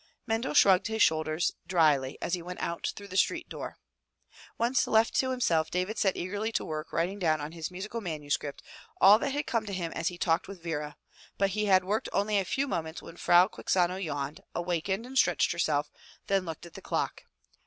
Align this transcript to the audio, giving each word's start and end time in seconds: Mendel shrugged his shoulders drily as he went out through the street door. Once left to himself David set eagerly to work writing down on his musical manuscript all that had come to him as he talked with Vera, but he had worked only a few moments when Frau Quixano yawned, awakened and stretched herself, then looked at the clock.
Mendel 0.25 0.55
shrugged 0.55 0.87
his 0.87 1.03
shoulders 1.03 1.51
drily 1.67 2.17
as 2.23 2.33
he 2.33 2.41
went 2.41 2.59
out 2.59 2.91
through 2.95 3.09
the 3.09 3.15
street 3.15 3.47
door. 3.49 3.77
Once 4.57 4.87
left 4.87 5.13
to 5.17 5.29
himself 5.29 5.69
David 5.69 5.99
set 5.99 6.17
eagerly 6.17 6.51
to 6.53 6.65
work 6.65 6.91
writing 6.91 7.19
down 7.19 7.39
on 7.39 7.51
his 7.51 7.69
musical 7.69 8.01
manuscript 8.01 8.63
all 8.99 9.19
that 9.19 9.29
had 9.29 9.45
come 9.45 9.67
to 9.67 9.73
him 9.73 9.91
as 9.91 10.07
he 10.07 10.17
talked 10.17 10.47
with 10.47 10.63
Vera, 10.63 10.97
but 11.37 11.51
he 11.51 11.65
had 11.65 11.83
worked 11.83 12.09
only 12.13 12.39
a 12.39 12.45
few 12.45 12.67
moments 12.67 13.03
when 13.03 13.15
Frau 13.15 13.47
Quixano 13.47 13.97
yawned, 13.97 14.41
awakened 14.55 15.05
and 15.05 15.19
stretched 15.19 15.51
herself, 15.51 15.91
then 16.25 16.45
looked 16.45 16.65
at 16.65 16.73
the 16.73 16.81
clock. 16.81 17.25